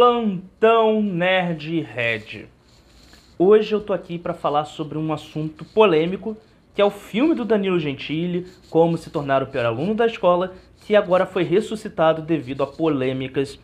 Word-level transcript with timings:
Plantão 0.00 1.02
Nerd 1.02 1.82
Red. 1.82 2.46
Hoje 3.38 3.74
eu 3.74 3.82
tô 3.82 3.92
aqui 3.92 4.18
para 4.18 4.32
falar 4.32 4.64
sobre 4.64 4.96
um 4.96 5.12
assunto 5.12 5.62
polêmico, 5.62 6.34
que 6.74 6.80
é 6.80 6.84
o 6.86 6.90
filme 6.90 7.34
do 7.34 7.44
Danilo 7.44 7.78
Gentili, 7.78 8.46
Como 8.70 8.96
se 8.96 9.10
tornar 9.10 9.42
o 9.42 9.48
pior 9.48 9.66
aluno 9.66 9.94
da 9.94 10.06
escola, 10.06 10.54
que 10.86 10.96
agora 10.96 11.26
foi 11.26 11.42
ressuscitado 11.42 12.22
devido 12.22 12.62
a 12.62 12.66
polêmicas 12.66 13.58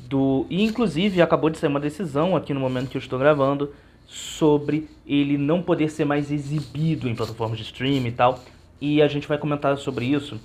do 0.00 0.44
e 0.50 0.62
inclusive 0.62 1.22
acabou 1.22 1.48
de 1.48 1.56
sair 1.56 1.70
uma 1.70 1.80
decisão 1.80 2.36
aqui 2.36 2.52
no 2.52 2.60
momento 2.60 2.90
que 2.90 2.98
eu 2.98 3.00
estou 3.00 3.18
gravando 3.18 3.72
sobre 4.06 4.86
ele 5.06 5.38
não 5.38 5.62
poder 5.62 5.88
ser 5.88 6.04
mais 6.04 6.30
exibido 6.30 7.08
em 7.08 7.14
plataformas 7.14 7.56
de 7.56 7.64
streaming 7.64 8.08
e 8.08 8.12
tal. 8.12 8.38
E 8.82 9.00
a 9.00 9.08
gente 9.08 9.26
vai 9.26 9.38
comentar 9.38 9.78
sobre 9.78 10.04
isso. 10.04 10.38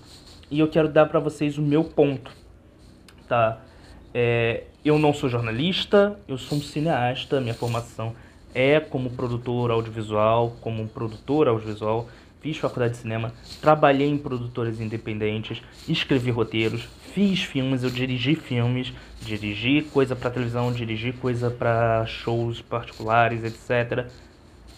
E 0.50 0.62
eu 0.62 0.70
quero 0.70 0.88
dar 0.88 1.08
para 1.08 1.20
vocês 1.20 1.58
o 1.58 1.62
meu 1.62 1.84
ponto, 1.84 2.32
tá? 3.28 3.65
É, 4.18 4.64
eu 4.86 4.98
não 4.98 5.14
sou 5.14 5.28
jornalista, 5.28 6.18
eu 6.26 6.38
sou 6.38 6.58
um 6.58 6.62
cineasta, 6.62 7.42
minha 7.42 7.54
formação 7.54 8.16
é 8.54 8.80
como 8.80 9.10
produtor 9.10 9.72
audiovisual, 9.72 10.56
como 10.62 10.82
um 10.82 10.88
produtor 10.88 11.50
audiovisual, 11.50 12.08
fiz 12.40 12.56
faculdade 12.56 12.94
de 12.94 13.00
cinema, 13.00 13.34
trabalhei 13.60 14.08
em 14.08 14.18
produtoras 14.18 14.80
independentes, 14.80 15.62
escrevi 15.86 16.32
roteiros, 16.32 16.88
fiz 17.14 17.44
filmes, 17.44 17.84
eu 17.84 17.90
dirigi 17.90 18.36
filmes, 18.36 18.94
dirigi 19.20 19.82
coisa 19.82 20.16
para 20.16 20.32
televisão, 20.32 20.72
dirigi 20.72 21.12
coisa 21.12 21.52
para 21.52 22.06
shows 22.06 22.62
particulares, 22.62 23.44
etc. 23.44 24.08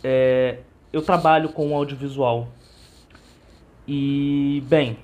É, 0.04 0.58
eu 0.92 1.04
trabalho 1.04 1.50
com 1.50 1.76
audiovisual. 1.76 2.48
E, 3.88 4.64
bem, 4.66 4.98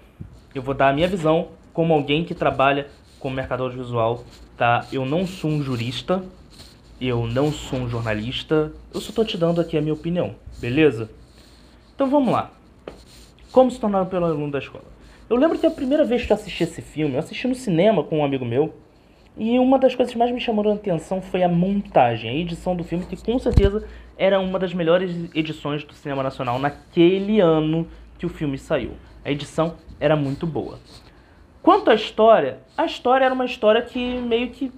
eu 0.55 0.63
vou 0.63 0.73
dar 0.73 0.89
a 0.89 0.93
minha 0.93 1.07
visão 1.07 1.49
como 1.71 1.93
alguém 1.93 2.25
que 2.25 2.33
trabalha 2.33 2.87
com 3.23 3.29
o 3.29 3.31
mercado 3.31 3.63
audiovisual 3.63 4.25
tá? 4.57 4.85
Eu 4.91 5.05
não 5.05 5.25
sou 5.25 5.49
um 5.49 5.63
jurista, 5.63 6.21
eu 6.99 7.25
não 7.25 7.53
sou 7.53 7.79
um 7.79 7.89
jornalista, 7.89 8.73
eu 8.93 8.99
só 8.99 9.13
tô 9.13 9.23
te 9.23 9.37
dando 9.37 9.61
aqui 9.61 9.77
a 9.77 9.81
minha 9.81 9.93
opinião, 9.93 10.35
beleza? 10.59 11.09
Então 11.95 12.09
vamos 12.09 12.33
lá. 12.33 12.51
Como 13.49 13.71
se 13.71 13.79
tornar 13.79 14.05
pelo 14.07 14.25
aluno 14.25 14.51
da 14.51 14.59
escola? 14.59 14.83
Eu 15.29 15.37
lembro 15.37 15.57
que 15.57 15.65
a 15.65 15.71
primeira 15.71 16.03
vez 16.03 16.25
que 16.25 16.33
eu 16.33 16.35
assisti 16.35 16.63
esse 16.63 16.81
filme, 16.81 17.15
eu 17.15 17.19
assisti 17.19 17.47
no 17.47 17.55
cinema 17.55 18.03
com 18.03 18.19
um 18.19 18.25
amigo 18.25 18.43
meu, 18.43 18.73
e 19.37 19.57
uma 19.57 19.79
das 19.79 19.95
coisas 19.95 20.11
que 20.11 20.19
mais 20.19 20.31
me 20.31 20.41
chamou 20.41 20.69
a 20.69 20.73
atenção 20.73 21.21
foi 21.21 21.43
a 21.43 21.49
montagem, 21.49 22.29
a 22.29 22.33
edição 22.33 22.75
do 22.75 22.83
filme, 22.83 23.05
que 23.05 23.15
com 23.15 23.39
certeza 23.39 23.87
era 24.17 24.37
uma 24.37 24.59
das 24.59 24.73
melhores 24.73 25.15
edições 25.33 25.85
do 25.85 25.93
cinema 25.93 26.21
nacional 26.21 26.59
naquele 26.59 27.39
ano 27.39 27.87
que 28.19 28.25
o 28.25 28.29
filme 28.29 28.57
saiu. 28.57 28.91
A 29.23 29.31
edição 29.31 29.75
era 29.97 30.15
muito 30.15 30.45
boa. 30.45 30.77
Quanto 31.63 31.89
à 31.89 31.95
história, 31.95 32.59
a 32.77 32.85
história 32.85 33.23
era 33.23 33.33
uma 33.33 33.45
história 33.45 33.81
que 33.81 34.19
meio 34.19 34.49
que 34.49 34.69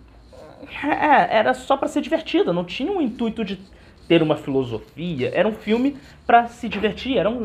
é, 0.83 1.37
era 1.37 1.53
só 1.55 1.75
para 1.75 1.87
ser 1.87 1.99
divertida, 1.99 2.53
não 2.53 2.63
tinha 2.63 2.91
um 2.91 3.01
intuito 3.01 3.43
de 3.43 3.59
ter 4.07 4.21
uma 4.21 4.35
filosofia. 4.35 5.31
Era 5.33 5.47
um 5.47 5.53
filme 5.53 5.97
para 6.27 6.47
se 6.47 6.69
divertir, 6.69 7.17
era 7.17 7.27
um, 7.27 7.41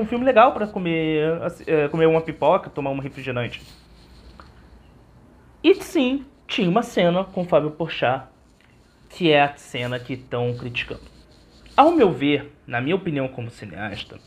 um 0.00 0.06
filme 0.06 0.24
legal 0.24 0.52
para 0.52 0.66
comer, 0.66 1.40
é, 1.66 1.88
comer 1.88 2.06
uma 2.06 2.22
pipoca, 2.22 2.70
tomar 2.70 2.90
um 2.90 2.98
refrigerante. 2.98 3.62
E 5.62 5.74
sim, 5.74 6.24
tinha 6.46 6.68
uma 6.68 6.82
cena 6.82 7.22
com 7.22 7.44
Fábio 7.44 7.72
Porchat, 7.72 8.28
que 9.10 9.30
é 9.30 9.42
a 9.42 9.54
cena 9.56 9.98
que 9.98 10.14
estão 10.14 10.56
criticando. 10.56 11.02
Ao 11.76 11.92
meu 11.92 12.10
ver, 12.10 12.50
na 12.66 12.80
minha 12.80 12.96
opinião 12.96 13.28
como 13.28 13.50
cineasta, 13.50 14.18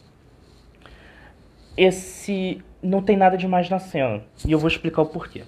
esse 1.76 2.62
não 2.82 3.02
tem 3.02 3.18
nada 3.18 3.38
demais 3.38 3.70
na 3.70 3.80
cena. 3.80 4.24
E 4.46 4.52
eu 4.52 4.60
vou 4.60 4.68
explicar 4.68 5.02
o 5.02 5.06
porquê. 5.06 5.44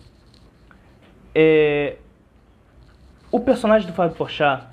É... 1.34 1.98
O 3.32 3.40
personagem 3.40 3.88
do 3.88 3.94
Fábio 3.94 4.16
Porchat, 4.16 4.68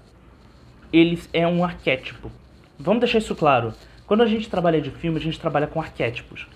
ele 0.92 1.20
é 1.32 1.46
um 1.46 1.64
arquétipo. 1.64 2.30
Vamos 2.78 3.00
deixar 3.00 3.18
isso 3.18 3.34
claro. 3.34 3.74
Quando 4.06 4.22
a 4.22 4.26
gente 4.26 4.48
trabalha 4.48 4.80
de 4.80 4.90
filme, 4.90 5.18
a 5.18 5.20
gente 5.20 5.40
trabalha 5.40 5.66
com 5.66 5.80
arquétipos. 5.80 6.46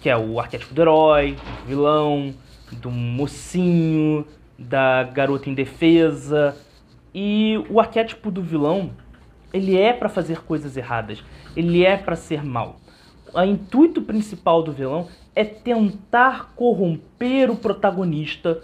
Que 0.00 0.10
é 0.10 0.16
o 0.16 0.38
arquétipo 0.38 0.74
do 0.74 0.82
herói, 0.82 1.32
do 1.32 1.66
vilão, 1.66 2.34
do 2.72 2.90
mocinho, 2.90 4.26
da 4.58 5.04
garota 5.04 5.48
indefesa. 5.48 6.56
E 7.14 7.56
o 7.70 7.80
arquétipo 7.80 8.30
do 8.30 8.42
vilão, 8.42 8.90
ele 9.52 9.78
é 9.78 9.92
para 9.92 10.08
fazer 10.08 10.42
coisas 10.42 10.76
erradas. 10.76 11.24
Ele 11.56 11.84
é 11.84 11.96
para 11.96 12.14
ser 12.14 12.44
mal 12.44 12.78
o 13.32 13.42
intuito 13.42 14.02
principal 14.02 14.62
do 14.62 14.72
vilão 14.72 15.08
é 15.34 15.44
tentar 15.44 16.52
corromper 16.56 17.50
o 17.50 17.56
protagonista 17.56 18.60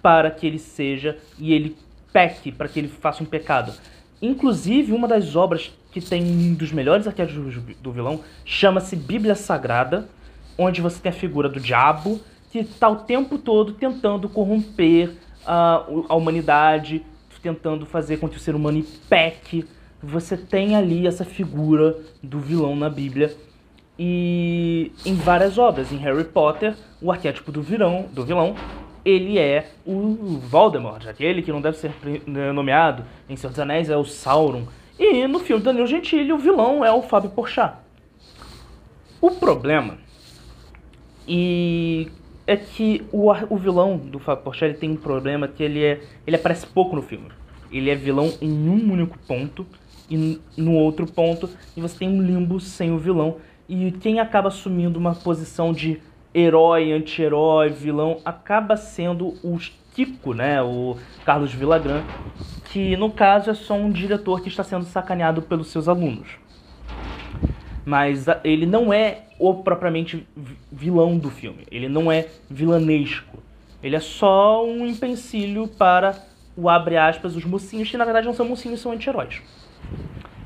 para 0.00 0.30
que 0.30 0.46
ele 0.46 0.58
seja 0.58 1.18
e 1.38 1.52
ele 1.52 1.76
peque, 2.12 2.52
para 2.52 2.68
que 2.68 2.78
ele 2.78 2.88
faça 2.88 3.22
um 3.22 3.26
pecado. 3.26 3.72
Inclusive, 4.20 4.92
uma 4.92 5.08
das 5.08 5.34
obras 5.34 5.72
que 5.90 6.00
tem 6.00 6.22
um 6.22 6.54
dos 6.54 6.72
melhores 6.72 7.06
arquétipos 7.06 7.56
do 7.80 7.92
vilão 7.92 8.20
chama-se 8.44 8.96
Bíblia 8.96 9.34
Sagrada, 9.34 10.08
onde 10.56 10.80
você 10.80 11.00
tem 11.00 11.10
a 11.10 11.14
figura 11.14 11.48
do 11.48 11.60
diabo 11.60 12.20
que 12.50 12.58
está 12.58 12.88
o 12.88 12.96
tempo 12.96 13.38
todo 13.38 13.72
tentando 13.72 14.28
corromper 14.28 15.12
a, 15.46 15.84
a 16.08 16.14
humanidade, 16.14 17.04
tentando 17.42 17.84
fazer 17.84 18.18
com 18.18 18.28
que 18.28 18.36
o 18.36 18.40
ser 18.40 18.54
humano 18.54 18.84
peque. 19.08 19.66
Você 20.02 20.36
tem 20.36 20.76
ali 20.76 21.06
essa 21.06 21.24
figura 21.24 21.96
do 22.22 22.38
vilão 22.38 22.76
na 22.76 22.88
Bíblia 22.88 23.36
e 23.98 24.92
em 25.04 25.14
várias 25.14 25.58
obras, 25.58 25.92
em 25.92 25.96
Harry 25.96 26.24
Potter, 26.24 26.74
o 27.00 27.10
arquétipo 27.12 27.52
do 27.52 27.62
vilão, 27.62 28.06
do 28.12 28.24
vilão 28.24 28.56
ele 29.04 29.38
é 29.38 29.70
o 29.84 30.38
Voldemort, 30.38 31.06
aquele 31.06 31.42
que 31.42 31.50
não 31.50 31.60
deve 31.60 31.76
ser 31.76 31.92
né, 32.26 32.52
nomeado. 32.52 33.04
Em 33.28 33.36
Senhor 33.36 33.50
dos 33.50 33.58
Anéis 33.58 33.90
é 33.90 33.96
o 33.96 34.04
Sauron. 34.04 34.66
E 34.98 35.26
no 35.26 35.40
filme 35.40 35.62
Danilo 35.62 35.86
Gentili, 35.86 36.32
o 36.32 36.38
vilão 36.38 36.84
é 36.84 36.92
o 36.92 37.02
Fábio 37.02 37.30
Porchat. 37.30 37.74
O 39.20 39.30
problema 39.32 39.98
e 41.26 42.08
é 42.46 42.56
que 42.56 43.04
o, 43.12 43.30
o 43.30 43.56
vilão 43.56 43.96
do 43.96 44.18
Fábio 44.18 44.44
Porchat 44.44 44.66
ele 44.66 44.78
tem 44.78 44.90
um 44.90 44.96
problema 44.96 45.48
que 45.48 45.62
ele 45.62 45.84
é 45.84 46.00
ele 46.26 46.36
aparece 46.36 46.66
pouco 46.66 46.94
no 46.94 47.02
filme. 47.02 47.28
Ele 47.70 47.90
é 47.90 47.94
vilão 47.94 48.32
em 48.40 48.52
um 48.52 48.92
único 48.92 49.18
ponto 49.26 49.66
e 50.10 50.38
no 50.56 50.74
outro 50.74 51.06
ponto 51.06 51.48
e 51.76 51.80
você 51.80 51.98
tem 51.98 52.08
um 52.08 52.22
limbo 52.22 52.60
sem 52.60 52.92
o 52.92 52.98
vilão 52.98 53.36
e 53.72 53.90
quem 53.90 54.20
acaba 54.20 54.48
assumindo 54.48 54.98
uma 54.98 55.14
posição 55.14 55.72
de 55.72 55.98
herói, 56.34 56.92
anti-herói, 56.92 57.70
vilão, 57.70 58.20
acaba 58.22 58.76
sendo 58.76 59.28
o 59.42 59.58
Kiko, 59.94 60.34
né? 60.34 60.60
O 60.60 60.98
Carlos 61.24 61.54
Villagrán, 61.54 62.02
que 62.66 62.94
no 62.98 63.10
caso 63.10 63.48
é 63.48 63.54
só 63.54 63.72
um 63.72 63.90
diretor 63.90 64.42
que 64.42 64.48
está 64.48 64.62
sendo 64.62 64.84
sacaneado 64.84 65.40
pelos 65.40 65.68
seus 65.68 65.88
alunos. 65.88 66.28
Mas 67.82 68.26
ele 68.44 68.66
não 68.66 68.92
é 68.92 69.22
o 69.38 69.54
propriamente 69.54 70.28
vilão 70.70 71.16
do 71.16 71.30
filme. 71.30 71.66
Ele 71.70 71.88
não 71.88 72.12
é 72.12 72.28
vilanesco. 72.50 73.38
Ele 73.82 73.96
é 73.96 74.00
só 74.00 74.66
um 74.66 74.86
empecilho 74.86 75.66
para 75.66 76.14
o 76.54 76.68
abre 76.68 76.98
aspas, 76.98 77.34
os 77.34 77.44
mocinhos, 77.46 77.90
que 77.90 77.96
na 77.96 78.04
verdade 78.04 78.26
não 78.26 78.34
são 78.34 78.46
mocinhos, 78.46 78.80
são 78.80 78.92
anti-heróis. 78.92 79.40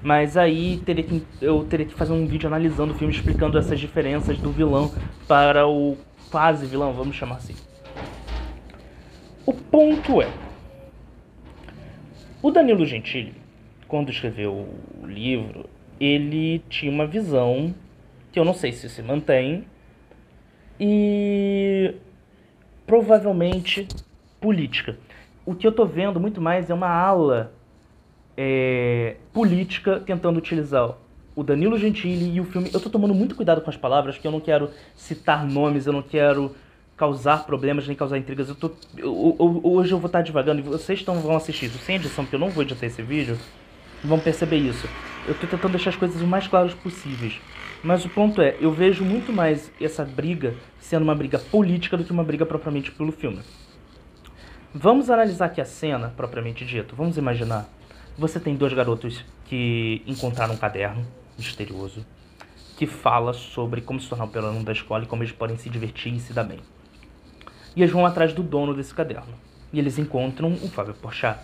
Mas 0.02 0.36
aí 0.36 0.80
teria 0.84 1.04
que, 1.04 1.22
eu 1.40 1.64
teria 1.64 1.86
que 1.86 1.94
fazer 1.94 2.12
um 2.12 2.26
vídeo 2.26 2.46
analisando 2.46 2.92
o 2.92 2.96
filme, 2.96 3.12
explicando 3.12 3.58
essas 3.58 3.80
diferenças 3.80 4.38
do 4.38 4.50
vilão 4.50 4.92
para 5.26 5.66
o 5.66 5.96
quase 6.30 6.66
vilão, 6.66 6.92
vamos 6.92 7.16
chamar 7.16 7.36
assim. 7.36 7.54
O 9.44 9.52
ponto 9.52 10.20
é: 10.20 10.28
o 12.42 12.50
Danilo 12.50 12.84
Gentili, 12.84 13.34
quando 13.88 14.10
escreveu 14.10 14.68
o 15.02 15.06
livro, 15.06 15.68
ele 15.98 16.60
tinha 16.68 16.92
uma 16.92 17.06
visão 17.06 17.74
que 18.30 18.38
eu 18.38 18.44
não 18.44 18.54
sei 18.54 18.72
se 18.72 18.88
se 18.88 19.02
mantém 19.02 19.64
e 20.78 21.94
provavelmente 22.86 23.88
política. 24.40 24.98
O 25.44 25.54
que 25.54 25.66
eu 25.66 25.72
tô 25.72 25.86
vendo 25.86 26.20
muito 26.20 26.40
mais 26.40 26.68
é 26.68 26.74
uma 26.74 26.88
ala 26.88 27.52
é, 28.36 29.16
política 29.32 30.00
tentando 30.00 30.38
utilizar 30.38 30.96
o 31.34 31.42
Danilo 31.42 31.78
Gentili 31.78 32.34
e 32.34 32.40
o 32.40 32.44
filme. 32.44 32.70
Eu 32.72 32.80
tô 32.80 32.88
tomando 32.88 33.14
muito 33.14 33.34
cuidado 33.34 33.60
com 33.60 33.70
as 33.70 33.76
palavras, 33.76 34.16
porque 34.16 34.26
eu 34.26 34.32
não 34.32 34.40
quero 34.40 34.70
citar 34.94 35.44
nomes, 35.44 35.86
eu 35.86 35.92
não 35.92 36.02
quero 36.02 36.54
causar 36.96 37.44
problemas 37.44 37.86
nem 37.86 37.96
causar 37.96 38.16
intrigas. 38.16 38.48
Eu 38.48 38.54
tô, 38.54 38.70
eu, 38.96 39.36
eu, 39.38 39.60
hoje 39.62 39.92
eu 39.92 39.98
vou 39.98 40.06
estar 40.06 40.22
devagando 40.22 40.60
e 40.60 40.62
vocês 40.62 41.02
tão, 41.02 41.20
vão 41.20 41.36
assistir 41.36 41.66
isso 41.66 41.78
sem 41.78 41.96
edição, 41.96 42.24
porque 42.24 42.36
eu 42.36 42.40
não 42.40 42.48
vou 42.48 42.62
editar 42.62 42.86
esse 42.86 43.02
vídeo, 43.02 43.38
vão 44.02 44.18
perceber 44.18 44.56
isso. 44.56 44.88
Eu 45.28 45.34
tô 45.34 45.46
tentando 45.46 45.72
deixar 45.72 45.90
as 45.90 45.96
coisas 45.96 46.22
o 46.22 46.26
mais 46.26 46.46
claras 46.46 46.72
possíveis. 46.72 47.38
Mas 47.82 48.04
o 48.04 48.08
ponto 48.08 48.40
é, 48.40 48.56
eu 48.60 48.72
vejo 48.72 49.04
muito 49.04 49.32
mais 49.32 49.70
essa 49.80 50.04
briga 50.04 50.54
sendo 50.78 51.02
uma 51.02 51.14
briga 51.14 51.38
política 51.38 51.96
do 51.96 52.04
que 52.04 52.12
uma 52.12 52.24
briga 52.24 52.46
propriamente 52.46 52.90
pelo 52.90 53.12
filme. 53.12 53.40
Vamos 54.72 55.10
analisar 55.10 55.46
aqui 55.46 55.60
a 55.60 55.64
cena, 55.64 56.12
propriamente 56.16 56.64
dito. 56.64 56.94
Vamos 56.96 57.18
imaginar 57.18 57.68
você 58.18 58.40
tem 58.40 58.56
dois 58.56 58.72
garotos 58.72 59.24
que 59.46 60.02
encontraram 60.06 60.54
um 60.54 60.56
caderno 60.56 61.06
misterioso 61.36 62.04
que 62.76 62.86
fala 62.86 63.32
sobre 63.32 63.80
como 63.80 64.00
se 64.00 64.08
tornar 64.08 64.24
um 64.24 64.28
pelo 64.28 64.62
da 64.62 64.72
escola 64.72 65.04
e 65.04 65.06
como 65.06 65.22
eles 65.22 65.32
podem 65.32 65.56
se 65.56 65.70
divertir 65.70 66.12
e 66.12 66.20
se 66.20 66.32
dar 66.32 66.44
bem. 66.44 66.60
E 67.74 67.82
eles 67.82 67.92
vão 67.92 68.04
atrás 68.04 68.32
do 68.32 68.42
dono 68.42 68.74
desse 68.74 68.94
caderno. 68.94 69.34
E 69.72 69.78
eles 69.78 69.98
encontram 69.98 70.52
o 70.52 70.68
Fábio 70.68 70.94
Porchat. 70.94 71.40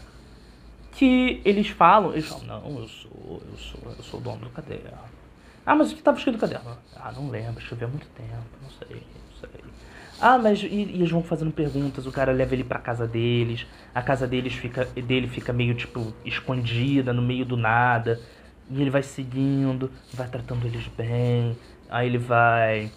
Que 0.93 1.41
eles 1.45 1.69
falam, 1.69 2.13
eles 2.13 2.27
falam, 2.27 2.45
não, 2.45 2.81
eu 2.81 2.89
sou, 2.89 3.43
eu 3.51 3.59
sou, 3.59 3.93
eu 3.97 4.03
sou 4.03 4.21
o 4.21 4.23
dono 4.23 4.41
do 4.41 4.51
caderno. 4.51 4.99
Ah, 5.65 5.75
mas 5.75 5.91
o 5.91 5.95
que 5.95 6.01
estava 6.01 6.19
escrito 6.19 6.35
no 6.35 6.41
caderno? 6.41 6.77
Ah, 6.97 7.13
não 7.13 7.31
lembro, 7.31 7.63
choveu 7.63 7.89
há 7.89 7.91
muito 7.91 8.07
tempo, 8.09 8.31
não 8.63 8.71
sei, 8.71 8.97
não 8.97 9.41
sei. 9.41 9.65
Ah, 10.25 10.39
mas 10.39 10.63
e, 10.63 10.67
e, 10.69 10.83
eles 10.95 11.11
vão 11.11 11.21
fazendo 11.21 11.51
perguntas, 11.51 12.07
o 12.07 12.13
cara 12.13 12.31
leva 12.31 12.55
ele 12.55 12.63
pra 12.63 12.79
casa 12.79 13.09
deles, 13.09 13.67
a 13.93 14.01
casa 14.01 14.25
deles 14.25 14.55
fica, 14.55 14.85
dele 14.85 15.27
fica 15.27 15.53
meio, 15.53 15.75
tipo, 15.75 16.15
escondida, 16.25 17.13
no 17.13 17.21
meio 17.21 17.45
do 17.45 17.57
nada, 17.57 18.21
e 18.71 18.81
ele 18.81 18.89
vai 18.89 19.03
seguindo, 19.03 19.91
vai 20.15 20.29
tratando 20.29 20.65
eles 20.65 20.87
bem, 20.97 21.59
aí 21.91 22.07
ele 22.07 22.19
vai 22.19 22.93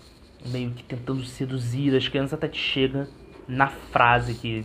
meio 0.46 0.70
que 0.70 0.84
tentando 0.84 1.24
seduzir 1.24 1.96
as 1.96 2.08
crianças 2.08 2.34
até 2.34 2.48
que 2.48 2.60
chega 2.60 3.10
na 3.48 3.70
frase 3.70 4.36
que, 4.36 4.64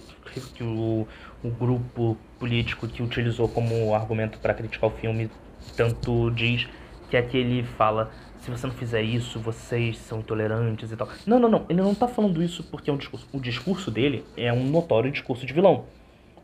que 0.55 0.63
o, 0.63 1.09
o 1.43 1.51
grupo 1.51 2.19
político 2.39 2.87
que 2.87 3.03
utilizou 3.03 3.49
como 3.49 3.95
argumento 3.95 4.39
para 4.39 4.53
criticar 4.53 4.91
o 4.91 4.93
filme 4.93 5.31
tanto 5.75 6.31
diz 6.33 6.69
que 7.09 7.17
é 7.17 7.23
que 7.23 7.39
ele 7.39 7.63
fala 7.63 8.11
se 8.41 8.51
você 8.51 8.67
não 8.67 8.75
fizer 8.75 9.03
isso, 9.03 9.39
vocês 9.39 9.99
são 9.99 10.21
intolerantes 10.21 10.91
e 10.91 10.97
tal. 10.97 11.09
Não, 11.27 11.39
não, 11.39 11.49
não. 11.49 11.67
Ele 11.69 11.83
não 11.83 11.95
tá 11.95 12.09
falando 12.09 12.43
isso 12.43 12.65
porque 12.65 12.89
é 12.89 12.93
um 12.93 12.97
discurso. 12.97 13.29
O 13.33 13.39
discurso 13.39 13.91
dele 13.91 14.25
é 14.37 14.51
um 14.53 14.65
notório 14.65 15.11
discurso 15.11 15.45
de 15.45 15.53
vilão. 15.53 15.85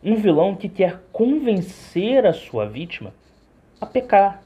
Um 0.05 0.17
vilão 0.17 0.55
que 0.55 0.69
quer 0.69 1.03
convencer 1.11 2.27
a 2.27 2.35
sua 2.35 2.67
vítima 2.69 3.15
a 3.81 3.87
pecar, 3.87 4.43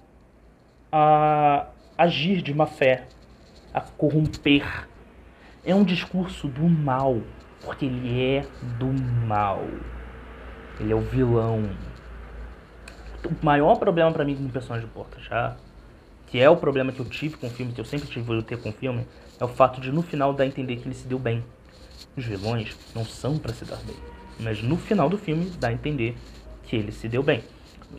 a 0.93 1.67
agir 1.99 2.41
de 2.41 2.55
má 2.55 2.67
fé, 2.67 3.07
a 3.75 3.81
corromper. 3.81 4.89
É 5.65 5.75
um 5.75 5.85
discurso 5.85 6.47
do 6.47 6.63
mal, 6.63 7.21
porque 7.65 7.85
ele 7.85 8.23
é 8.23 8.47
do 8.79 8.87
mal. 9.27 9.63
Ele 10.79 10.93
é 10.93 10.97
o 10.97 11.01
vilão. 11.01 11.69
O 13.25 13.45
maior 13.45 13.77
problema 13.77 14.11
para 14.13 14.25
mim 14.25 14.37
com 14.37 14.45
o 14.45 14.51
personagem 14.51 14.87
do 14.87 14.93
Porta 14.93 15.21
já, 15.21 15.57
que 16.31 16.39
é 16.39 16.49
o 16.49 16.57
problema 16.57 16.93
que 16.93 17.01
eu 17.01 17.05
tive 17.05 17.37
com 17.37 17.47
o 17.47 17.51
filme, 17.51 17.73
que 17.73 17.81
eu 17.81 17.85
sempre 17.85 18.09
tive 18.09 18.39
a 18.39 18.43
ter 18.43 18.61
com 18.61 18.71
o 18.71 18.73
filme, 18.73 19.07
é 19.39 19.45
o 19.45 19.49
fato 19.49 19.81
de 19.81 19.91
no 19.91 20.03
final 20.03 20.33
dar 20.33 20.45
a 20.45 20.47
entender 20.47 20.77
que 20.77 20.87
ele 20.87 20.95
se 20.95 21.07
deu 21.07 21.19
bem. 21.19 21.45
Os 22.17 22.25
vilões 22.25 22.77
não 22.95 23.05
são 23.05 23.39
para 23.39 23.53
se 23.53 23.65
dar 23.65 23.79
bem, 23.79 23.97
mas 24.39 24.63
no 24.63 24.77
final 24.77 25.09
do 25.09 25.19
filme 25.19 25.51
dá 25.59 25.69
a 25.69 25.73
entender 25.73 26.17
que 26.65 26.77
ele 26.77 26.93
se 26.93 27.09
deu 27.09 27.23
bem. 27.23 27.43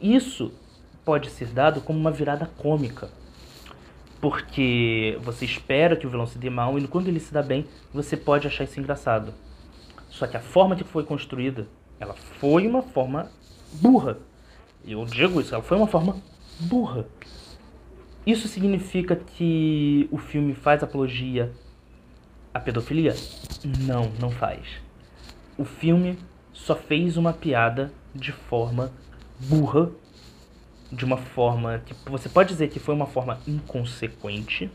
Isso 0.01 0.51
pode 1.03 1.29
ser 1.29 1.47
dado 1.47 1.81
como 1.81 1.99
uma 1.99 2.11
virada 2.11 2.49
cômica 2.57 3.09
porque 4.21 5.17
você 5.23 5.43
espera 5.43 5.95
que 5.95 6.05
o 6.05 6.09
vilão 6.09 6.27
se 6.27 6.37
dê 6.37 6.49
mal 6.49 6.77
e 6.77 6.87
quando 6.87 7.07
ele 7.07 7.19
se 7.19 7.33
dá 7.33 7.41
bem, 7.41 7.65
você 7.91 8.15
pode 8.15 8.47
achar 8.47 8.63
isso 8.63 8.79
engraçado. 8.79 9.33
Só 10.09 10.27
que 10.27 10.37
a 10.37 10.39
forma 10.39 10.75
que 10.75 10.83
foi 10.83 11.03
construída, 11.03 11.67
ela 11.99 12.13
foi 12.13 12.67
uma 12.67 12.83
forma 12.83 13.31
burra. 13.73 14.19
Eu 14.85 15.03
digo 15.05 15.41
isso, 15.41 15.55
ela 15.55 15.63
foi 15.63 15.75
uma 15.75 15.87
forma 15.87 16.17
burra. 16.59 17.07
Isso 18.31 18.47
significa 18.47 19.13
que 19.13 20.07
o 20.09 20.17
filme 20.17 20.53
faz 20.55 20.81
apologia 20.81 21.51
à 22.53 22.61
pedofilia? 22.61 23.13
Não, 23.85 24.09
não 24.21 24.31
faz. 24.31 24.65
O 25.57 25.65
filme 25.65 26.17
só 26.53 26.73
fez 26.73 27.17
uma 27.17 27.33
piada 27.33 27.91
de 28.15 28.31
forma 28.31 28.89
burra 29.37 29.91
de 30.89 31.03
uma 31.03 31.17
forma 31.17 31.79
que 31.85 31.93
você 32.09 32.29
pode 32.29 32.47
dizer 32.47 32.69
que 32.69 32.79
foi 32.79 32.95
uma 32.95 33.05
forma 33.05 33.37
inconsequente, 33.45 34.71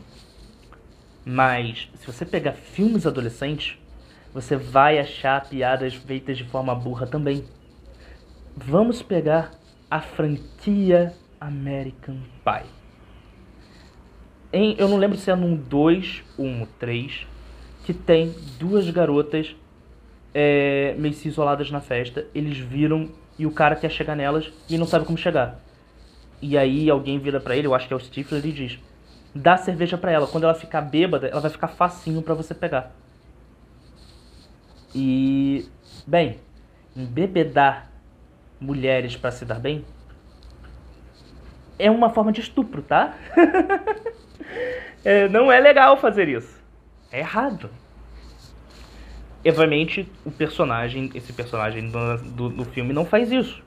mas 1.25 1.89
se 1.95 2.05
você 2.05 2.27
pegar 2.27 2.53
filmes 2.53 3.07
adolescentes, 3.07 3.75
você 4.35 4.55
vai 4.55 4.99
achar 4.99 5.49
piadas 5.49 5.95
feitas 5.95 6.37
de 6.37 6.43
forma 6.43 6.75
burra 6.75 7.07
também. 7.07 7.43
Vamos 8.55 9.01
pegar 9.01 9.51
a 9.89 9.99
franquia 9.99 11.11
American 11.41 12.19
Pie. 12.45 12.76
Em, 14.57 14.75
eu 14.79 14.87
não 14.87 14.97
lembro 14.97 15.15
se 15.19 15.29
é 15.29 15.35
no 15.35 15.55
2 15.55 16.23
ou 16.35 16.47
no 16.47 16.65
3, 16.65 17.27
que 17.85 17.93
tem 17.93 18.33
duas 18.57 18.89
garotas 18.89 19.55
é, 20.33 20.95
meio 20.97 21.13
se 21.13 21.27
isoladas 21.27 21.69
na 21.69 21.79
festa. 21.79 22.25
Eles 22.33 22.57
viram 22.57 23.07
e 23.37 23.45
o 23.45 23.51
cara 23.51 23.75
quer 23.75 23.91
chegar 23.91 24.15
nelas 24.15 24.51
e 24.67 24.75
não 24.75 24.87
sabe 24.87 25.05
como 25.05 25.15
chegar. 25.15 25.59
E 26.41 26.57
aí 26.57 26.89
alguém 26.89 27.19
vira 27.19 27.39
para 27.39 27.55
ele, 27.55 27.67
eu 27.67 27.75
acho 27.75 27.87
que 27.87 27.93
é 27.93 27.95
o 27.95 27.99
Stifler, 27.99 28.43
e 28.43 28.51
diz: 28.51 28.79
dá 29.33 29.57
cerveja 29.57 29.95
para 29.95 30.11
ela. 30.11 30.25
Quando 30.25 30.45
ela 30.45 30.55
ficar 30.55 30.81
bêbada, 30.81 31.27
ela 31.27 31.39
vai 31.39 31.51
ficar 31.51 31.67
facinho 31.67 32.23
para 32.23 32.33
você 32.33 32.55
pegar. 32.55 32.91
E, 34.95 35.69
bem, 36.07 36.39
embebedar 36.95 37.91
mulheres 38.59 39.15
para 39.15 39.29
se 39.29 39.45
dar 39.45 39.59
bem 39.59 39.85
é 41.77 41.91
uma 41.91 42.09
forma 42.09 42.31
de 42.31 42.41
estupro, 42.41 42.81
tá? 42.81 43.15
é, 45.03 45.27
não 45.29 45.51
é 45.51 45.59
legal 45.59 45.97
fazer 45.97 46.27
isso. 46.27 46.61
É 47.11 47.19
errado. 47.19 47.69
Obviamente, 49.45 50.11
o 50.25 50.31
personagem, 50.31 51.09
esse 51.15 51.31
personagem 51.31 51.89
do, 51.89 52.17
do, 52.17 52.49
do 52.49 52.65
filme 52.65 52.91
não 52.91 53.05
faz 53.05 53.31
isso. 53.31 53.63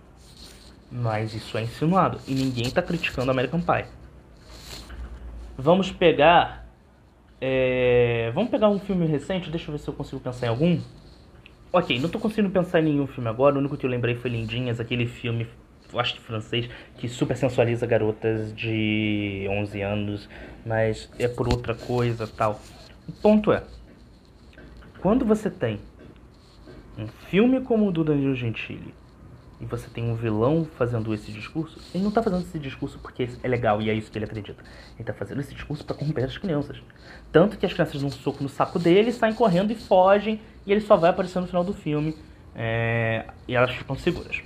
Mas 0.90 1.32
isso 1.34 1.56
é 1.56 1.62
insinuado. 1.62 2.20
E 2.26 2.34
ninguém 2.34 2.66
está 2.66 2.82
criticando 2.82 3.30
American 3.30 3.60
Pie. 3.60 3.86
Vamos 5.56 5.90
pegar. 5.90 6.66
É... 7.40 8.30
Vamos 8.34 8.50
pegar 8.50 8.68
um 8.68 8.78
filme 8.78 9.06
recente. 9.06 9.50
Deixa 9.50 9.68
eu 9.68 9.72
ver 9.72 9.78
se 9.78 9.88
eu 9.88 9.94
consigo 9.94 10.20
pensar 10.20 10.46
em 10.46 10.50
algum. 10.50 10.80
Ok, 11.72 11.96
não 11.98 12.06
estou 12.06 12.20
conseguindo 12.20 12.50
pensar 12.50 12.80
em 12.80 12.84
nenhum 12.84 13.06
filme 13.06 13.30
agora. 13.30 13.54
O 13.54 13.58
único 13.58 13.76
que 13.76 13.86
eu 13.86 13.90
lembrei 13.90 14.16
foi 14.16 14.30
Lindinhas, 14.30 14.80
aquele 14.80 15.06
filme, 15.06 15.48
acho 15.98 16.14
que 16.14 16.20
francês, 16.20 16.68
que 16.96 17.08
super 17.08 17.36
sensualiza 17.36 17.86
garotas 17.86 18.54
de 18.54 19.46
11 19.48 19.82
anos, 19.82 20.28
mas 20.64 21.10
é 21.18 21.26
por 21.26 21.48
outra 21.48 21.74
coisa 21.74 22.26
tal. 22.26 22.60
O 23.08 23.12
ponto 23.12 23.52
é: 23.52 23.62
quando 25.00 25.24
você 25.24 25.50
tem 25.50 25.80
um 26.98 27.06
filme 27.28 27.60
como 27.60 27.88
o 27.88 27.92
do 27.92 28.04
Danilo 28.04 28.34
Gentili, 28.34 28.94
e 29.60 29.66
você 29.66 29.88
tem 29.90 30.04
um 30.04 30.14
vilão 30.14 30.66
fazendo 30.76 31.12
esse 31.12 31.30
discurso, 31.30 31.78
ele 31.94 32.02
não 32.02 32.08
está 32.08 32.22
fazendo 32.22 32.42
esse 32.42 32.58
discurso 32.58 32.98
porque 32.98 33.28
é 33.42 33.48
legal 33.48 33.82
e 33.82 33.90
é 33.90 33.94
isso 33.94 34.10
que 34.10 34.16
ele 34.16 34.24
acredita. 34.24 34.62
Ele 34.94 35.02
está 35.02 35.12
fazendo 35.12 35.40
esse 35.40 35.54
discurso 35.54 35.84
para 35.84 35.94
corromper 35.94 36.24
as 36.24 36.38
crianças. 36.38 36.78
Tanto 37.30 37.58
que 37.58 37.66
as 37.66 37.72
crianças 37.72 38.00
dão 38.00 38.08
um 38.08 38.12
soco 38.12 38.42
no 38.42 38.48
saco 38.48 38.78
dele, 38.78 39.12
saem 39.12 39.34
correndo 39.34 39.70
e 39.70 39.74
fogem, 39.74 40.40
e 40.66 40.72
ele 40.72 40.80
só 40.80 40.96
vai 40.96 41.10
aparecer 41.10 41.40
no 41.40 41.46
final 41.46 41.62
do 41.62 41.74
filme 41.74 42.16
é, 42.54 43.26
e 43.46 43.54
elas 43.54 43.70
ficam 43.72 43.96
seguras. 43.96 44.40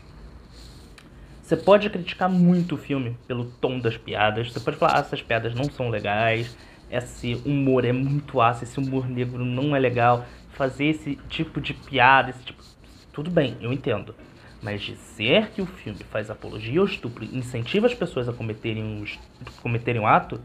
Você 1.45 1.59
pode 1.59 1.91
criticar 1.91 2.31
muito 2.31 2.75
o 2.75 2.79
filme 2.79 3.19
pelo 3.29 3.45
tom 3.45 3.79
das 3.79 3.99
piadas, 3.99 4.51
você 4.51 4.59
pode 4.59 4.79
falar, 4.79 4.97
ah, 4.97 5.01
essas 5.01 5.21
piadas 5.21 5.55
não 5.55 5.65
são 5.65 5.91
legais, 5.91 6.57
esse 6.91 7.35
humor 7.45 7.85
é 7.85 7.93
muito 7.93 8.41
ácido, 8.41 8.65
esse 8.65 8.81
humor 8.81 9.07
negro 9.07 9.45
não 9.45 9.77
é 9.77 9.79
legal, 9.79 10.25
fazer 10.55 10.87
esse 10.87 11.17
tipo 11.29 11.61
de 11.61 11.75
piada, 11.75 12.31
esse 12.31 12.43
tipo... 12.45 12.65
Tudo 13.13 13.31
bem, 13.31 13.59
eu 13.61 13.71
entendo. 13.75 14.15
Mas 14.63 14.81
dizer 14.81 15.51
que 15.51 15.61
o 15.61 15.67
filme 15.67 15.99
faz 16.11 16.31
apologia 16.31 16.81
ao 16.81 16.87
estupro 16.87 17.23
e 17.23 17.37
incentiva 17.37 17.87
as 17.87 17.95
pessoas 17.95 18.27
a 18.27 18.33
cometerem, 18.33 19.03
os, 19.03 19.19
cometerem 19.61 20.01
o 20.01 20.07
ato, 20.07 20.41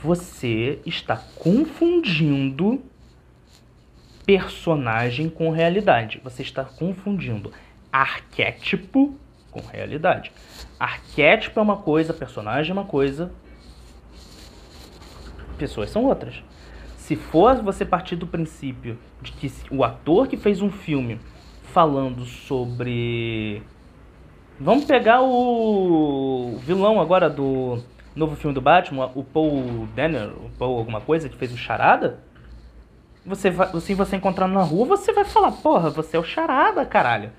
você 0.00 0.78
está 0.86 1.16
confundindo 1.16 2.80
personagem 4.24 5.28
com 5.28 5.50
realidade. 5.50 6.20
Você 6.22 6.42
está 6.42 6.62
confundindo 6.64 7.52
arquétipo 7.90 9.18
com 9.54 9.60
realidade. 9.60 10.32
Arquétipo 10.78 11.60
é 11.60 11.62
uma 11.62 11.76
coisa, 11.76 12.12
personagem 12.12 12.70
é 12.70 12.74
uma 12.74 12.84
coisa, 12.84 13.32
pessoas 15.56 15.88
são 15.90 16.04
outras. 16.04 16.42
Se 16.96 17.14
for 17.14 17.62
você 17.62 17.84
partir 17.84 18.16
do 18.16 18.26
princípio 18.26 18.98
de 19.22 19.30
que 19.32 19.52
o 19.70 19.84
ator 19.84 20.26
que 20.26 20.36
fez 20.36 20.60
um 20.60 20.70
filme 20.70 21.20
falando 21.62 22.24
sobre. 22.24 23.62
Vamos 24.58 24.84
pegar 24.84 25.20
o 25.22 26.56
vilão 26.62 27.00
agora 27.00 27.28
do 27.28 27.82
novo 28.14 28.36
filme 28.36 28.54
do 28.54 28.60
Batman, 28.60 29.10
o 29.14 29.24
Paul 29.24 29.88
Danner, 29.94 30.30
o 30.30 30.50
Paul 30.58 30.78
alguma 30.78 31.00
coisa, 31.00 31.28
que 31.28 31.36
fez 31.36 31.52
o 31.52 31.56
Charada. 31.56 32.20
Você 33.26 33.50
vai, 33.50 33.68
se 33.80 33.94
você 33.94 34.16
encontrar 34.16 34.46
na 34.46 34.62
rua, 34.62 34.86
você 34.86 35.12
vai 35.12 35.24
falar, 35.24 35.50
porra, 35.52 35.90
você 35.90 36.16
é 36.16 36.20
o 36.20 36.24
Charada, 36.24 36.84
caralho. 36.86 37.32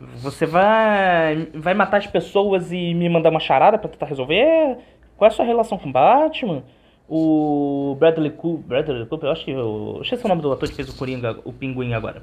Você 0.00 0.46
vai 0.46 1.48
vai 1.54 1.74
matar 1.74 1.98
as 1.98 2.06
pessoas 2.06 2.70
e 2.72 2.94
me 2.94 3.08
mandar 3.08 3.30
uma 3.30 3.40
charada 3.40 3.76
para 3.76 3.88
tentar 3.88 4.06
resolver? 4.06 4.78
Qual 5.16 5.28
é 5.28 5.32
a 5.32 5.34
sua 5.34 5.44
relação 5.44 5.76
com 5.76 5.90
Batman? 5.90 6.62
O 7.08 7.96
Bradley 7.98 8.30
Cooper, 8.30 8.66
Bradley 8.66 9.06
Cooper, 9.06 9.28
eu 9.28 9.32
acho 9.32 9.44
que 9.44 9.50
eu, 9.50 9.98
esqueci 10.02 10.24
o 10.24 10.28
nome 10.28 10.42
do 10.42 10.52
ator 10.52 10.68
que 10.68 10.74
fez 10.74 10.88
o 10.88 10.96
Coringa, 10.96 11.38
o 11.44 11.52
Pinguim 11.52 11.94
agora. 11.94 12.22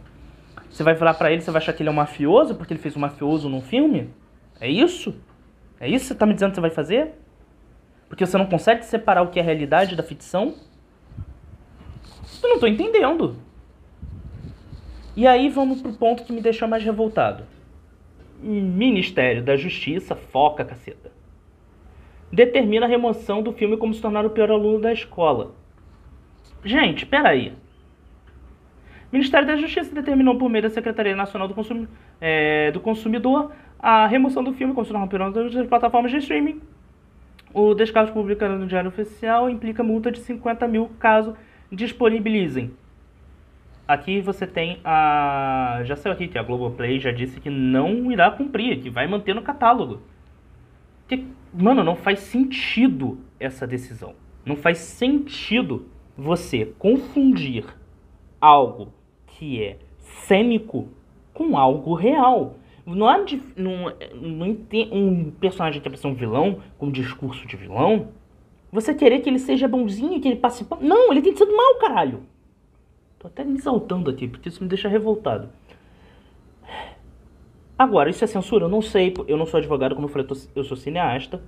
Você 0.69 0.83
vai 0.83 0.95
falar 0.95 1.15
para 1.15 1.31
ele, 1.31 1.41
você 1.41 1.51
vai 1.51 1.61
achar 1.61 1.73
que 1.73 1.81
ele 1.81 1.89
é 1.89 1.91
um 1.91 1.95
mafioso 1.95 2.55
porque 2.55 2.71
ele 2.71 2.79
fez 2.79 2.95
um 2.95 2.99
mafioso 2.99 3.49
num 3.49 3.61
filme? 3.61 4.09
É 4.61 4.69
isso? 4.69 5.13
É 5.79 5.89
isso 5.89 6.05
que 6.05 6.07
você 6.09 6.15
tá 6.15 6.25
me 6.25 6.33
dizendo 6.33 6.51
que 6.51 6.55
você 6.55 6.61
vai 6.61 6.69
fazer? 6.69 7.13
Porque 8.07 8.25
você 8.25 8.37
não 8.37 8.45
consegue 8.45 8.85
separar 8.85 9.23
o 9.23 9.29
que 9.29 9.39
é 9.39 9.43
realidade 9.43 9.95
da 9.95 10.03
ficção? 10.03 10.53
Eu 12.41 12.49
não 12.49 12.59
tô 12.59 12.67
entendendo. 12.67 13.35
E 15.15 15.25
aí 15.27 15.49
vamos 15.49 15.81
pro 15.81 15.93
ponto 15.93 16.23
que 16.23 16.31
me 16.31 16.41
deixou 16.41 16.67
mais 16.67 16.83
revoltado. 16.83 17.43
Ministério 18.41 19.43
da 19.43 19.55
Justiça, 19.55 20.15
foca 20.15 20.63
caceta. 20.63 21.11
Determina 22.31 22.85
a 22.85 22.89
remoção 22.89 23.41
do 23.41 23.53
filme 23.53 23.77
como 23.77 23.93
se 23.93 24.01
tornar 24.01 24.25
o 24.25 24.29
pior 24.29 24.51
aluno 24.51 24.79
da 24.79 24.91
escola. 24.91 25.53
Gente, 26.63 27.05
peraí. 27.05 27.53
Ministério 29.11 29.47
da 29.47 29.55
Justiça 29.55 29.93
determinou 29.93 30.37
por 30.37 30.49
meio 30.49 30.63
da 30.63 30.69
Secretaria 30.69 31.15
Nacional 31.15 31.47
do, 31.47 31.53
Consum 31.53 31.87
é, 32.19 32.71
do 32.71 32.79
Consumidor 32.79 33.51
a 33.79 34.07
remoção 34.07 34.43
do 34.43 34.53
filme 34.53 34.73
como 34.73 34.85
se 34.85 34.91
tornar 34.91 35.05
o 35.05 35.09
pior 35.09 35.21
aluno 35.21 35.49
das 35.49 35.67
plataformas 35.67 36.11
de 36.11 36.17
streaming. 36.17 36.61
O 37.53 37.73
descaso 37.73 38.11
publicado 38.11 38.57
no 38.57 38.67
Diário 38.67 38.89
Oficial 38.89 39.49
implica 39.49 39.83
multa 39.83 40.11
de 40.11 40.19
50 40.19 40.67
mil 40.67 40.89
caso 40.99 41.35
disponibilizem 41.71 42.71
Aqui 43.87 44.19
você 44.19 44.47
tem 44.47 44.79
a. 44.83 45.81
Já 45.83 45.95
saiu 45.95 46.13
aqui 46.13 46.27
que 46.27 46.37
a 46.37 46.43
Globoplay 46.43 46.99
já 46.99 47.11
disse 47.11 47.39
que 47.39 47.49
não 47.49 48.11
irá 48.11 48.31
cumprir, 48.31 48.81
que 48.81 48.89
vai 48.89 49.07
manter 49.07 49.35
no 49.35 49.43
catálogo. 49.43 50.01
Que, 51.07 51.23
mano, 51.53 51.83
não 51.83 51.95
faz 51.95 52.19
sentido 52.19 53.19
essa 53.39 53.67
decisão. 53.67 54.15
Não 54.43 54.55
faz 54.55 54.79
sentido 54.79 55.87
você 56.17 56.65
confundir 56.79 57.65
algo 58.41 58.91
que 59.27 59.61
é 59.61 59.77
cênico 59.99 60.89
com 61.33 61.57
algo 61.57 61.93
real. 61.93 62.57
Não 62.85 63.07
há 63.07 63.19
de, 63.19 63.41
não, 63.55 63.91
não 64.15 64.57
um 64.91 65.31
personagem 65.31 65.81
que 65.81 65.87
é 65.87 65.91
pra 65.91 65.99
ser 65.99 66.07
um 66.07 66.13
vilão, 66.13 66.59
com 66.77 66.87
um 66.87 66.91
discurso 66.91 67.47
de 67.47 67.55
vilão, 67.55 68.09
você 68.71 68.93
querer 68.93 69.19
que 69.19 69.29
ele 69.29 69.39
seja 69.39 69.67
bonzinho, 69.67 70.19
que 70.19 70.27
ele 70.27 70.35
passe. 70.35 70.65
Não, 70.81 71.11
ele 71.11 71.21
tem 71.21 71.33
que 71.33 71.39
ser 71.39 71.45
do 71.45 71.55
mal, 71.55 71.75
caralho. 71.79 72.23
Tô 73.25 73.29
até 73.29 73.43
me 73.43 73.57
exaltando 73.57 74.11
aqui, 74.11 74.27
porque 74.27 74.49
isso 74.49 74.61
me 74.61 74.69
deixa 74.69 74.87
revoltado. 74.87 75.49
Agora, 77.75 78.07
isso 78.07 78.23
é 78.23 78.27
censura? 78.27 78.65
Eu 78.65 78.69
não 78.69 78.83
sei, 78.83 79.15
eu 79.27 79.35
não 79.35 79.47
sou 79.47 79.57
advogado, 79.57 79.95
como 79.95 80.05
eu 80.05 80.11
falei, 80.11 80.27
eu 80.55 80.63
sou 80.63 80.77
cineasta. 80.77 81.41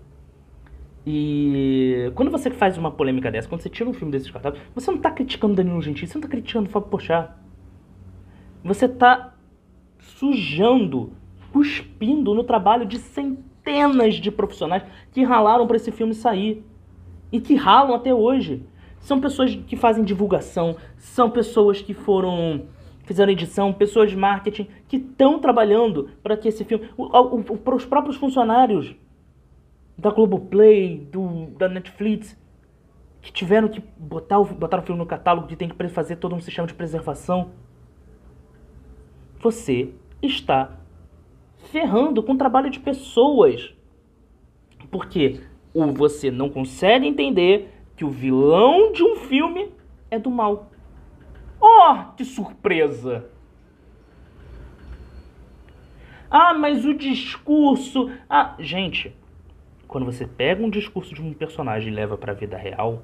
E 1.06 2.12
quando 2.16 2.32
você 2.32 2.50
faz 2.50 2.80
uma 2.80 2.90
polêmica 2.90 3.30
dessa, 3.30 3.48
quando 3.48 3.62
você 3.62 3.70
tira 3.70 3.88
um 3.88 3.94
filme 3.94 4.12
desse 4.12 4.26
descartável, 4.26 4.60
você 4.74 4.90
não 4.90 4.98
tá 4.98 5.12
criticando 5.12 5.54
Danilo 5.54 5.80
Gentili, 5.80 6.08
você 6.08 6.16
não 6.16 6.24
tá 6.24 6.28
criticando 6.28 6.68
Fábio 6.68 6.90
Pochá. 6.90 7.38
Você 8.64 8.90
tá 8.90 9.36
sujando, 10.00 11.14
cuspindo 11.54 12.34
no 12.34 12.44
trabalho 12.44 12.88
de 12.88 12.98
centenas 12.98 14.16
de 14.16 14.32
profissionais 14.32 14.82
que 15.12 15.24
ralaram 15.24 15.68
para 15.68 15.78
esse 15.78 15.92
filme 15.92 16.16
sair. 16.16 16.66
E 17.32 17.40
que 17.40 17.54
ralam 17.54 17.94
até 17.94 18.12
hoje. 18.12 18.66
São 19.08 19.22
pessoas 19.22 19.56
que 19.56 19.78
fazem 19.78 20.04
divulgação, 20.04 20.76
são 20.98 21.30
pessoas 21.30 21.82
que 21.82 21.94
foram 21.94 22.66
fizeram 23.06 23.32
edição, 23.32 23.72
pessoas 23.72 24.10
de 24.10 24.18
marketing 24.18 24.68
que 24.86 24.98
estão 24.98 25.40
trabalhando 25.40 26.10
para 26.22 26.36
que 26.36 26.50
esse 26.50 26.66
filme, 26.66 26.90
o, 26.98 27.06
o, 27.06 27.40
o, 27.40 27.76
os 27.76 27.86
próprios 27.86 28.18
funcionários 28.18 28.94
da 29.98 30.12
Globoplay, 30.12 31.08
do, 31.10 31.46
da 31.52 31.70
Netflix, 31.70 32.38
que 33.22 33.32
tiveram 33.32 33.70
que 33.70 33.82
botar 33.98 34.40
o, 34.40 34.44
botar 34.44 34.80
o 34.80 34.82
filme 34.82 35.00
no 35.00 35.06
catálogo, 35.06 35.48
que 35.48 35.56
tem 35.56 35.70
que 35.70 35.88
fazer 35.88 36.18
todo 36.18 36.36
um 36.36 36.42
sistema 36.42 36.68
de 36.68 36.74
preservação. 36.74 37.52
Você 39.40 39.94
está 40.22 40.82
ferrando 41.72 42.22
com 42.22 42.34
o 42.34 42.38
trabalho 42.38 42.70
de 42.70 42.82
pessoas. 42.82 43.74
Porque 44.92 45.40
ou 45.74 45.94
você 45.94 46.30
não 46.30 46.50
consegue 46.50 47.08
entender 47.08 47.77
que 47.98 48.06
o 48.06 48.10
vilão 48.10 48.92
de 48.94 49.04
um 49.04 49.16
filme 49.16 49.72
é 50.10 50.20
do 50.20 50.30
mal. 50.30 50.72
Oh, 51.60 52.14
que 52.16 52.24
surpresa! 52.24 53.30
Ah, 56.30 56.54
mas 56.54 56.86
o 56.86 56.94
discurso. 56.94 58.12
Ah, 58.30 58.56
gente, 58.60 59.16
quando 59.88 60.06
você 60.06 60.28
pega 60.28 60.64
um 60.64 60.70
discurso 60.70 61.16
de 61.16 61.22
um 61.22 61.34
personagem 61.34 61.92
e 61.92 61.96
leva 61.96 62.16
para 62.18 62.34
a 62.34 62.36
vida 62.36 62.56
real, 62.56 63.02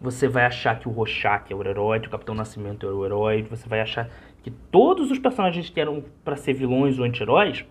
você 0.00 0.26
vai 0.26 0.44
achar 0.44 0.80
que 0.80 0.88
o 0.88 0.90
Rorschach 0.90 1.52
é 1.52 1.54
o 1.54 1.62
herói, 1.62 2.00
que 2.00 2.08
o 2.08 2.10
Capitão 2.10 2.34
Nascimento 2.34 2.84
é 2.84 2.90
o 2.90 3.04
herói, 3.04 3.42
você 3.42 3.68
vai 3.68 3.80
achar 3.80 4.10
que 4.42 4.50
todos 4.50 5.10
os 5.10 5.18
personagens 5.18 5.70
que 5.70 5.80
eram 5.80 6.02
para 6.24 6.36
ser 6.36 6.54
vilões 6.54 6.98
ou 6.98 7.04
anti-heróis 7.04 7.64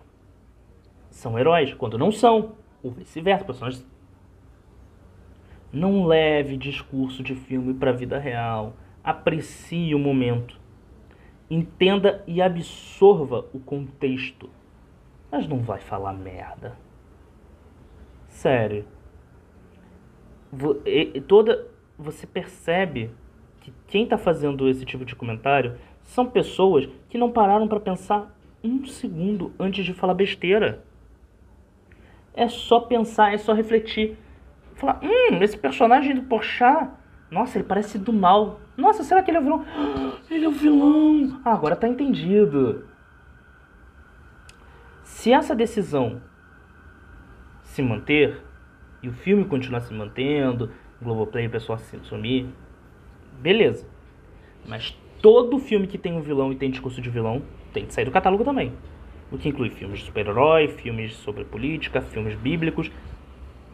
são 1.10 1.38
heróis, 1.38 1.74
quando 1.74 1.98
não 1.98 2.10
são, 2.10 2.52
ou 2.82 2.90
vice-versa, 2.90 3.44
personagens 3.44 3.86
não 5.74 6.06
leve 6.06 6.56
discurso 6.56 7.22
de 7.22 7.34
filme 7.34 7.74
para 7.74 7.90
a 7.90 7.94
vida 7.94 8.18
real. 8.18 8.74
Aprecie 9.02 9.94
o 9.94 9.98
momento. 9.98 10.58
Entenda 11.50 12.22
e 12.26 12.40
absorva 12.40 13.44
o 13.52 13.58
contexto. 13.58 14.48
Mas 15.30 15.46
não 15.46 15.58
vai 15.58 15.80
falar 15.80 16.12
merda. 16.12 16.76
Sério. 18.28 18.86
Toda 21.26 21.66
você 21.98 22.26
percebe 22.26 23.10
que 23.60 23.72
quem 23.88 24.04
está 24.04 24.16
fazendo 24.16 24.68
esse 24.68 24.84
tipo 24.84 25.04
de 25.04 25.16
comentário 25.16 25.76
são 26.02 26.26
pessoas 26.26 26.88
que 27.08 27.18
não 27.18 27.32
pararam 27.32 27.66
para 27.66 27.80
pensar 27.80 28.36
um 28.62 28.84
segundo 28.86 29.52
antes 29.58 29.84
de 29.84 29.92
falar 29.92 30.14
besteira. 30.14 30.84
É 32.32 32.48
só 32.48 32.80
pensar, 32.80 33.34
é 33.34 33.38
só 33.38 33.52
refletir. 33.52 34.16
Falar, 34.74 35.00
hum, 35.02 35.42
esse 35.42 35.56
personagem 35.56 36.14
do 36.14 36.22
Porchat, 36.22 36.90
nossa, 37.30 37.58
ele 37.58 37.64
parece 37.64 37.98
do 37.98 38.12
mal. 38.12 38.60
Nossa, 38.76 39.02
será 39.02 39.22
que 39.22 39.30
ele 39.30 39.38
é 39.38 39.40
o 39.40 39.44
vilão? 39.44 39.64
Ele 40.30 40.44
é 40.46 40.48
o 40.48 40.52
vilão! 40.52 41.40
Ah, 41.44 41.52
agora 41.52 41.76
tá 41.76 41.86
entendido. 41.86 42.88
Se 45.02 45.32
essa 45.32 45.54
decisão 45.54 46.20
se 47.62 47.82
manter, 47.82 48.42
e 49.02 49.08
o 49.08 49.12
filme 49.12 49.44
continuar 49.44 49.80
se 49.80 49.92
mantendo, 49.92 50.70
Globoplay, 51.00 51.46
o 51.46 51.50
pessoal 51.50 51.78
se 51.78 51.98
sumir, 52.00 52.46
beleza. 53.40 53.86
Mas 54.66 54.98
todo 55.20 55.58
filme 55.58 55.86
que 55.86 55.98
tem 55.98 56.14
um 56.14 56.20
vilão 56.20 56.52
e 56.52 56.56
tem 56.56 56.70
discurso 56.70 57.00
de 57.00 57.10
vilão 57.10 57.42
tem 57.72 57.86
que 57.86 57.94
sair 57.94 58.06
do 58.06 58.10
catálogo 58.10 58.44
também. 58.44 58.72
O 59.30 59.38
que 59.38 59.48
inclui 59.48 59.70
filmes 59.70 60.00
de 60.00 60.06
super-herói, 60.06 60.68
filmes 60.68 61.14
sobre 61.14 61.44
política, 61.44 62.00
filmes 62.00 62.34
bíblicos. 62.34 62.90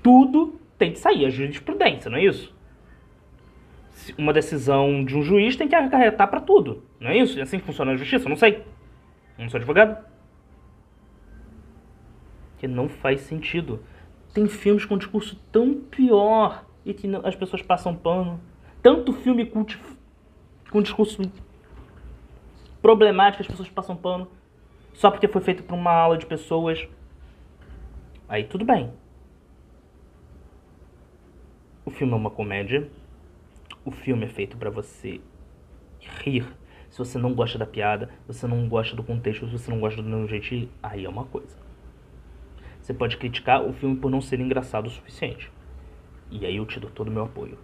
Tudo 0.03 0.60
tem 0.81 0.93
que 0.93 0.99
sair, 0.99 1.27
a 1.27 1.29
jurisprudência, 1.29 2.11
não 2.11 2.17
é 2.17 2.25
isso? 2.25 2.57
Uma 4.17 4.33
decisão 4.33 5.05
de 5.05 5.15
um 5.15 5.23
juiz 5.23 5.55
tem 5.55 5.69
que 5.69 5.75
acarretar 5.75 6.27
para 6.27 6.41
tudo, 6.41 6.83
não 6.99 7.11
é 7.11 7.19
isso? 7.19 7.39
É 7.39 7.43
assim 7.43 7.61
que 7.61 7.67
funciona 7.67 7.93
a 7.93 7.97
justiça? 7.97 8.31
Não 8.31 8.37
sei. 8.37 8.65
Não 9.39 9.51
sou 9.51 9.59
advogado. 9.59 10.03
Que 12.57 12.67
não 12.67 12.89
faz 12.89 13.21
sentido. 13.21 13.85
Tem 14.33 14.49
filmes 14.49 14.87
com 14.87 14.97
discurso 14.97 15.37
tão 15.53 15.75
pior 15.75 16.65
e 16.85 16.95
que 16.95 17.07
as 17.25 17.37
pessoas 17.37 17.61
passam 17.61 17.95
pano. 17.95 18.41
Tanto 18.83 19.13
filme 19.13 19.45
com, 19.45 19.67
com 20.71 20.81
discurso 20.81 21.21
problemático, 22.81 23.43
as 23.43 23.49
pessoas 23.49 23.69
passam 23.69 23.95
pano. 23.95 24.29
Só 24.95 25.11
porque 25.11 25.29
foi 25.29 25.43
feito 25.43 25.63
por 25.63 25.75
uma 25.75 25.93
aula 25.93 26.17
de 26.17 26.25
pessoas. 26.25 26.89
Aí 28.27 28.45
tudo 28.45 28.65
bem. 28.65 28.91
O 31.91 31.93
filme 31.93 32.13
é 32.13 32.17
uma 32.17 32.31
comédia. 32.31 32.89
O 33.85 33.91
filme 33.91 34.25
é 34.25 34.29
feito 34.29 34.57
para 34.57 34.71
você 34.71 35.21
rir. 36.23 36.47
Se 36.89 36.97
você 36.97 37.19
não 37.19 37.35
gosta 37.35 37.59
da 37.59 37.67
piada, 37.67 38.09
você 38.29 38.47
não 38.47 38.69
gosta 38.69 38.95
do 38.95 39.03
contexto, 39.03 39.45
se 39.47 39.53
você 39.53 39.69
não 39.73 39.81
gosta 39.81 40.01
do 40.01 40.09
meu 40.09 40.25
jeito, 40.29 40.69
aí 40.81 41.05
é 41.05 41.09
uma 41.09 41.25
coisa. 41.25 41.59
Você 42.81 42.95
pode 42.95 43.17
criticar 43.17 43.65
o 43.67 43.73
filme 43.73 43.97
por 43.97 44.09
não 44.09 44.21
ser 44.21 44.39
engraçado 44.39 44.87
o 44.87 44.91
suficiente. 44.91 45.51
E 46.31 46.47
aí 46.47 46.59
eu 46.59 46.65
te 46.65 46.79
dou 46.79 46.89
todo 46.89 47.09
o 47.09 47.11
meu 47.11 47.25
apoio. 47.25 47.59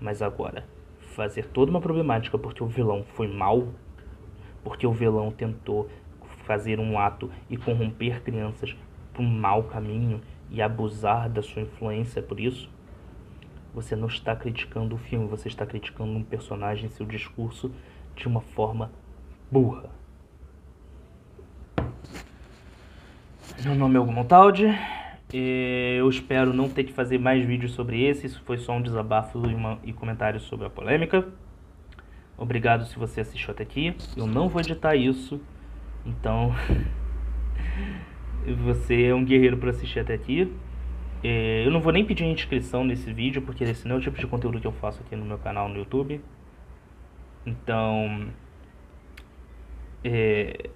Mas 0.00 0.22
agora, 0.22 0.66
fazer 1.14 1.48
toda 1.48 1.70
uma 1.70 1.82
problemática 1.82 2.38
porque 2.38 2.64
o 2.64 2.66
vilão 2.66 3.04
foi 3.12 3.28
mal, 3.28 3.68
porque 4.64 4.86
o 4.86 4.92
vilão 4.92 5.30
tentou 5.30 5.86
fazer 6.46 6.80
um 6.80 6.98
ato 6.98 7.30
e 7.50 7.58
corromper 7.58 8.22
crianças 8.22 8.74
por 9.12 9.20
um 9.20 9.28
mau 9.28 9.64
caminho 9.64 10.18
e 10.50 10.62
abusar 10.62 11.28
da 11.28 11.42
sua 11.42 11.60
influência 11.60 12.22
por 12.22 12.40
isso, 12.40 12.77
você 13.74 13.94
não 13.94 14.08
está 14.08 14.34
criticando 14.34 14.94
o 14.94 14.98
filme, 14.98 15.26
você 15.26 15.48
está 15.48 15.64
criticando 15.66 16.12
um 16.12 16.22
personagem, 16.22 16.88
seu 16.88 17.06
discurso 17.06 17.70
de 18.16 18.26
uma 18.26 18.40
forma 18.40 18.90
burra. 19.50 19.90
Meu 23.64 23.74
nome 23.74 23.96
é 23.96 24.00
Hugo 24.00 24.12
Montaldi. 24.12 24.66
Eu 25.32 26.08
espero 26.08 26.54
não 26.54 26.68
ter 26.68 26.84
que 26.84 26.92
fazer 26.92 27.18
mais 27.18 27.44
vídeos 27.44 27.72
sobre 27.72 28.02
esse. 28.02 28.26
Isso 28.26 28.42
foi 28.44 28.56
só 28.58 28.72
um 28.72 28.80
desabafo 28.80 29.38
e, 29.46 29.54
uma, 29.54 29.78
e 29.82 29.92
comentários 29.92 30.44
sobre 30.44 30.66
a 30.66 30.70
polêmica. 30.70 31.26
Obrigado 32.36 32.86
se 32.86 32.98
você 32.98 33.20
assistiu 33.20 33.50
até 33.50 33.64
aqui. 33.64 33.96
Eu 34.16 34.26
não 34.26 34.48
vou 34.48 34.60
editar 34.60 34.94
isso. 34.94 35.40
Então, 36.06 36.54
você 38.64 39.06
é 39.06 39.14
um 39.14 39.24
guerreiro 39.24 39.58
para 39.58 39.70
assistir 39.70 40.00
até 40.00 40.14
aqui. 40.14 40.52
É, 41.22 41.66
eu 41.66 41.70
não 41.70 41.80
vou 41.80 41.92
nem 41.92 42.04
pedir 42.04 42.24
inscrição 42.24 42.84
nesse 42.84 43.12
vídeo, 43.12 43.42
porque 43.42 43.64
esse 43.64 43.86
não 43.88 43.96
é 43.96 43.98
o 43.98 44.02
tipo 44.02 44.18
de 44.18 44.26
conteúdo 44.26 44.60
que 44.60 44.66
eu 44.66 44.72
faço 44.72 45.02
aqui 45.02 45.16
no 45.16 45.24
meu 45.24 45.38
canal 45.38 45.68
no 45.68 45.76
YouTube. 45.76 46.20
Então, 47.44 48.28
é, 50.04 50.70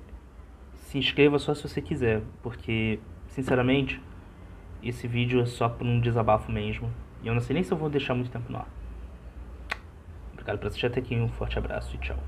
se 0.75 0.99
inscreva 0.99 1.39
só 1.39 1.55
se 1.55 1.63
você 1.63 1.81
quiser, 1.81 2.23
porque, 2.43 2.99
sinceramente, 3.29 4.01
esse 4.83 5.07
vídeo 5.07 5.41
é 5.41 5.47
só 5.47 5.69
por 5.69 5.87
um 5.87 6.01
desabafo 6.01 6.51
mesmo. 6.51 6.93
E 7.23 7.29
eu 7.29 7.35
não 7.35 7.41
sei 7.41 7.55
nem 7.55 7.63
se 7.63 7.73
eu 7.73 7.79
vou 7.79 7.89
deixar 7.89 8.15
muito 8.15 8.31
tempo 8.31 8.51
no 8.51 8.59
ar. 8.59 8.69
Obrigado 10.33 10.59
por 10.59 10.67
assistir 10.67 10.87
até 10.87 11.01
aqui, 11.01 11.15
um 11.15 11.29
forte 11.29 11.57
abraço 11.57 11.95
e 11.95 11.99
tchau. 11.99 12.19